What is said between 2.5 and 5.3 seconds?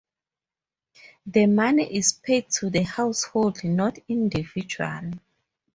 to the household, not individually.